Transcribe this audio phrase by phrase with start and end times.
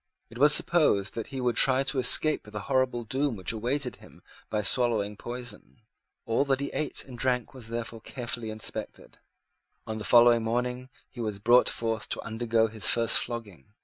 [0.31, 4.23] It was supposed that he would try to escape the horrible doom which awaited him
[4.49, 5.81] by swallowing poison.
[6.25, 9.19] All that he ate and drank was therefore carefully inspected.
[9.85, 13.73] On the following morning he was brought forth to undergo his first flogging.